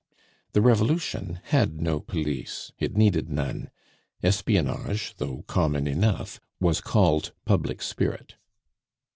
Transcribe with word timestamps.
The 0.53 0.63
Revolution 0.63 1.41
had 1.43 1.79
no 1.79 1.99
police; 1.99 2.71
it 2.79 2.97
needed 2.97 3.29
none. 3.29 3.69
Espionage, 4.23 5.13
though 5.17 5.43
common 5.45 5.85
enough, 5.85 6.39
was 6.59 6.81
called 6.81 7.33
public 7.45 7.83
spirit. 7.83 8.33